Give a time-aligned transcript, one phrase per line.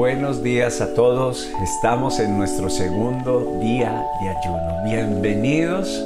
[0.00, 1.46] Buenos días a todos.
[1.62, 4.82] Estamos en nuestro segundo día de ayuno.
[4.82, 6.02] Bienvenidos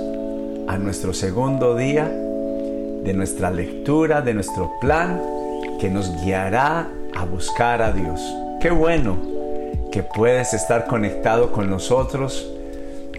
[0.66, 5.22] a nuestro segundo día de nuestra lectura, de nuestro plan
[5.80, 8.20] que nos guiará a buscar a Dios.
[8.60, 9.16] Qué bueno
[9.92, 12.50] que puedes estar conectado con nosotros,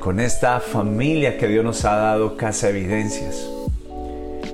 [0.01, 3.47] con esta familia que Dios nos ha dado Casa Evidencias.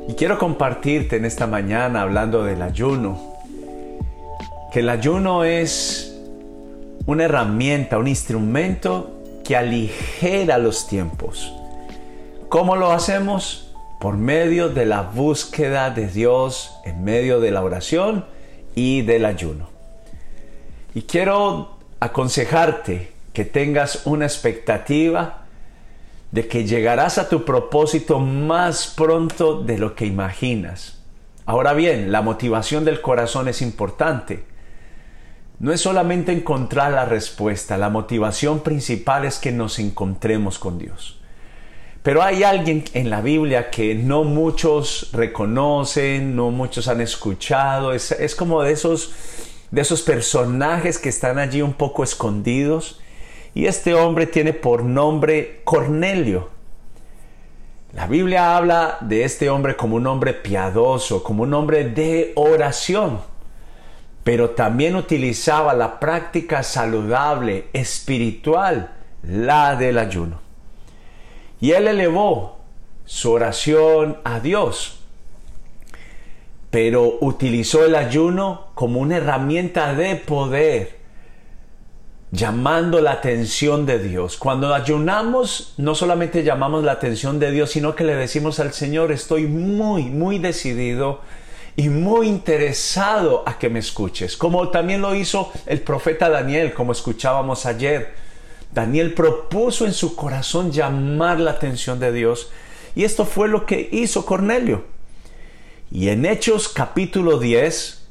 [0.08, 3.32] Y quiero compartirte en esta mañana hablando del ayuno
[4.72, 6.11] que el ayuno es
[7.06, 9.12] una herramienta, un instrumento
[9.44, 11.54] que aligera los tiempos.
[12.50, 13.74] ¿Cómo lo hacemos?
[14.00, 18.26] Por medio de la búsqueda de Dios, en medio de la oración
[18.76, 19.70] y del ayuno.
[20.94, 25.46] Y quiero aconsejarte que tengas una expectativa
[26.32, 31.00] de que llegarás a tu propósito más pronto de lo que imaginas.
[31.46, 34.44] Ahora bien, la motivación del corazón es importante
[35.62, 41.20] no es solamente encontrar la respuesta, la motivación principal es que nos encontremos con Dios.
[42.02, 48.12] Pero hay alguien en la Biblia que no muchos reconocen, no muchos han escuchado, es,
[48.12, 49.14] es como de esos,
[49.70, 53.00] de esos personajes que están allí un poco escondidos.
[53.54, 56.50] Y este hombre tiene por nombre Cornelio.
[57.94, 63.31] La Biblia habla de este hombre como un hombre piadoso, como un hombre de oración
[64.24, 68.92] pero también utilizaba la práctica saludable, espiritual,
[69.24, 70.40] la del ayuno.
[71.60, 72.60] Y él elevó
[73.06, 75.00] su oración a Dios,
[76.70, 81.02] pero utilizó el ayuno como una herramienta de poder,
[82.32, 84.38] llamando la atención de Dios.
[84.38, 89.12] Cuando ayunamos, no solamente llamamos la atención de Dios, sino que le decimos al Señor,
[89.12, 91.20] estoy muy, muy decidido
[91.82, 96.92] y muy interesado a que me escuches, como también lo hizo el profeta Daniel, como
[96.92, 98.14] escuchábamos ayer.
[98.72, 102.52] Daniel propuso en su corazón llamar la atención de Dios
[102.94, 104.84] y esto fue lo que hizo Cornelio.
[105.90, 108.08] Y en Hechos capítulo 10,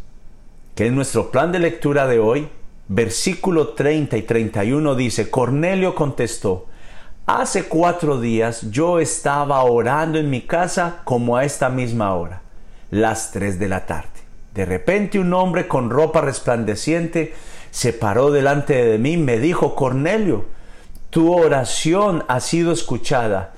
[0.75, 2.49] que es nuestro plan de lectura de hoy,
[2.89, 6.67] versículo 30 y 31 dice, Cornelio contestó,
[7.25, 12.50] hace cuatro días yo estaba orando en mi casa como a esta misma hora
[12.91, 14.09] las tres de la tarde.
[14.55, 17.35] De repente un hombre con ropa resplandeciente
[17.71, 20.47] se paró delante de mí y me dijo, Cornelio,
[21.11, 23.53] tu oración ha sido escuchada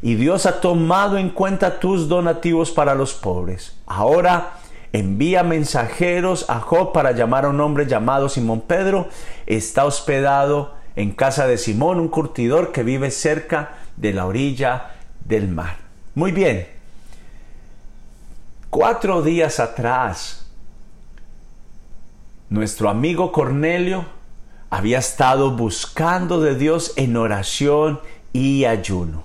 [0.00, 3.76] y Dios ha tomado en cuenta tus donativos para los pobres.
[3.86, 4.52] Ahora
[4.92, 9.08] envía mensajeros a Job para llamar a un hombre llamado Simón Pedro.
[9.46, 14.92] Está hospedado en casa de Simón, un curtidor que vive cerca de la orilla
[15.24, 15.76] del mar.
[16.14, 16.77] Muy bien,
[18.70, 20.46] Cuatro días atrás,
[22.50, 24.04] nuestro amigo Cornelio
[24.68, 28.00] había estado buscando de Dios en oración
[28.34, 29.24] y ayuno.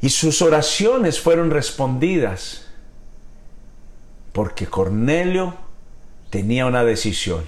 [0.00, 2.68] Y sus oraciones fueron respondidas
[4.32, 5.54] porque Cornelio
[6.30, 7.44] tenía una decisión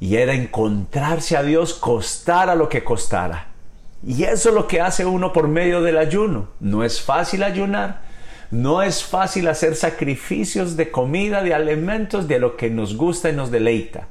[0.00, 3.48] y era encontrarse a Dios costara lo que costara.
[4.06, 6.48] Y eso es lo que hace uno por medio del ayuno.
[6.60, 8.02] No es fácil ayunar,
[8.50, 13.32] no es fácil hacer sacrificios de comida, de alimentos, de lo que nos gusta y
[13.32, 14.08] nos deleita.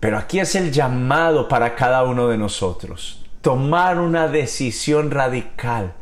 [0.00, 3.24] Pero aquí es el llamado para cada uno de nosotros.
[3.40, 5.94] Tomar una decisión radical.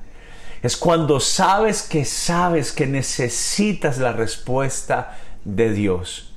[0.62, 6.32] Es cuando sabes que sabes que necesitas la respuesta de Dios.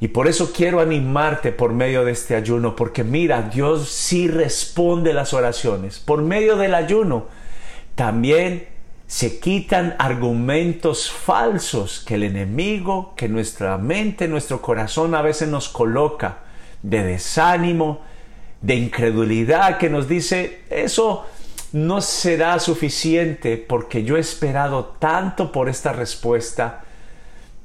[0.00, 5.12] Y por eso quiero animarte por medio de este ayuno, porque mira, Dios sí responde
[5.12, 5.98] las oraciones.
[5.98, 7.26] Por medio del ayuno,
[7.94, 8.68] también
[9.06, 15.68] se quitan argumentos falsos que el enemigo, que nuestra mente, nuestro corazón a veces nos
[15.68, 16.38] coloca
[16.82, 18.00] de desánimo,
[18.60, 21.26] de incredulidad, que nos dice, eso
[21.72, 26.82] no será suficiente porque yo he esperado tanto por esta respuesta.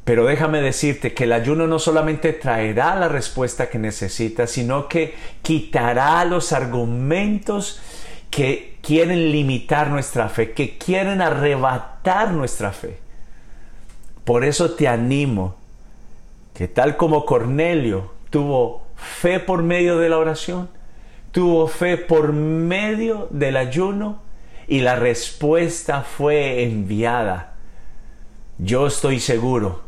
[0.03, 5.15] Pero déjame decirte que el ayuno no solamente traerá la respuesta que necesitas, sino que
[5.41, 7.79] quitará los argumentos
[8.29, 12.99] que quieren limitar nuestra fe, que quieren arrebatar nuestra fe.
[14.23, 15.55] Por eso te animo
[16.53, 20.69] que tal como Cornelio tuvo fe por medio de la oración,
[21.31, 24.21] tuvo fe por medio del ayuno
[24.67, 27.53] y la respuesta fue enviada.
[28.57, 29.81] Yo estoy seguro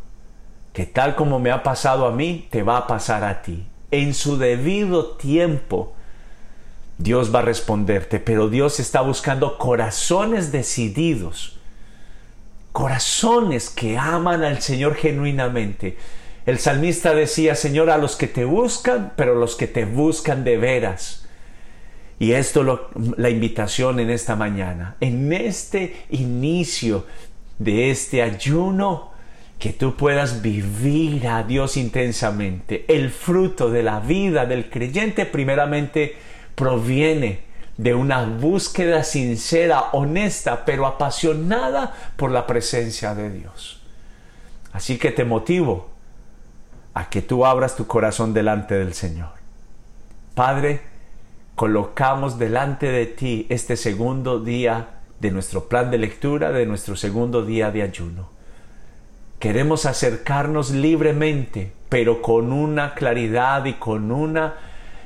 [0.74, 3.68] que tal como me ha pasado a mí, te va a pasar a ti.
[3.92, 5.94] En su debido tiempo,
[6.98, 11.58] Dios va a responderte, pero Dios está buscando corazones decididos,
[12.72, 15.98] corazones que aman al Señor genuinamente.
[16.46, 20.58] El salmista decía, Señor, a los que te buscan, pero los que te buscan de
[20.58, 21.26] veras.
[22.20, 27.06] Y esto lo, la invitación en esta mañana, en este inicio
[27.60, 29.12] de este ayuno,
[29.60, 32.86] que tú puedas vivir a Dios intensamente.
[32.88, 36.16] El fruto de la vida del creyente primeramente
[36.56, 37.42] proviene
[37.78, 43.82] de una búsqueda sincera, honesta, pero apasionada por la presencia de Dios.
[44.72, 45.90] Así que te motivo
[46.94, 49.30] a que tú abras tu corazón delante del Señor.
[50.36, 50.82] Padre,
[51.56, 57.44] colocamos delante de ti este segundo día de nuestro plan de lectura, de nuestro segundo
[57.44, 58.30] día de ayuno.
[59.40, 64.56] Queremos acercarnos libremente, pero con una claridad y con una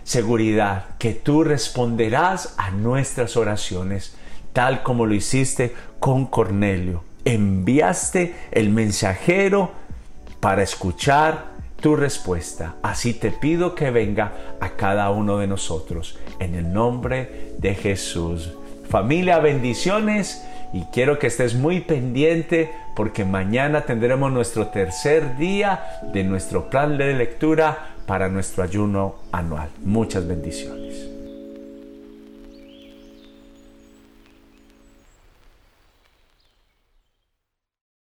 [0.07, 4.15] seguridad que tú responderás a nuestras oraciones,
[4.53, 7.03] tal como lo hiciste con Cornelio.
[7.25, 9.71] Enviaste el mensajero
[10.39, 11.47] para escuchar
[11.81, 12.75] tu respuesta.
[12.83, 14.31] Así te pido que venga
[14.61, 16.17] a cada uno de nosotros.
[16.39, 18.53] En el nombre de Jesús.
[18.89, 26.23] Familia, bendiciones y quiero que estés muy pendiente porque mañana tendremos nuestro tercer día de
[26.23, 29.69] nuestro plan de lectura para nuestro ayuno anual.
[29.83, 31.16] Muchas bendiciones.